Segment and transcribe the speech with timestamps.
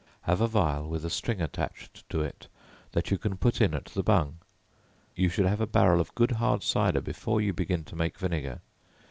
[0.23, 2.47] Have a phial with a string attached to it
[2.93, 4.39] that you can put in at the bung.
[5.15, 8.61] You should have a barrel of good hard cider before you begin to make vinegar.